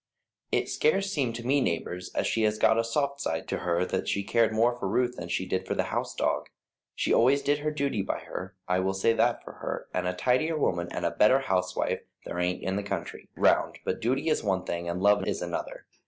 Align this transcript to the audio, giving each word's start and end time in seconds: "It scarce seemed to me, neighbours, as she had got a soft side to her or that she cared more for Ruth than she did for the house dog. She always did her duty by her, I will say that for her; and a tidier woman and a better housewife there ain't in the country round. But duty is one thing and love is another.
"It 0.51 0.67
scarce 0.67 1.11
seemed 1.11 1.35
to 1.35 1.45
me, 1.45 1.61
neighbours, 1.61 2.09
as 2.15 2.25
she 2.25 2.41
had 2.41 2.59
got 2.59 2.79
a 2.79 2.83
soft 2.83 3.21
side 3.21 3.47
to 3.49 3.59
her 3.59 3.77
or 3.81 3.85
that 3.85 4.07
she 4.07 4.23
cared 4.23 4.51
more 4.51 4.75
for 4.75 4.87
Ruth 4.87 5.15
than 5.15 5.29
she 5.29 5.45
did 5.45 5.67
for 5.67 5.75
the 5.75 5.83
house 5.93 6.15
dog. 6.15 6.47
She 6.95 7.13
always 7.13 7.43
did 7.43 7.59
her 7.59 7.69
duty 7.69 8.01
by 8.01 8.17
her, 8.21 8.55
I 8.67 8.79
will 8.79 8.95
say 8.95 9.13
that 9.13 9.43
for 9.43 9.51
her; 9.61 9.87
and 9.93 10.07
a 10.07 10.15
tidier 10.15 10.57
woman 10.57 10.87
and 10.89 11.05
a 11.05 11.11
better 11.11 11.37
housewife 11.41 12.01
there 12.25 12.39
ain't 12.39 12.63
in 12.63 12.77
the 12.77 12.81
country 12.81 13.29
round. 13.35 13.77
But 13.85 14.01
duty 14.01 14.27
is 14.27 14.43
one 14.43 14.63
thing 14.65 14.89
and 14.89 15.03
love 15.03 15.27
is 15.27 15.39
another. 15.39 15.85